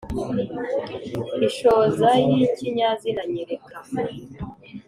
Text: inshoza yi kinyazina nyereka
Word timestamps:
inshoza 1.45 2.09
yi 2.35 2.39
kinyazina 2.55 3.21
nyereka 3.31 3.75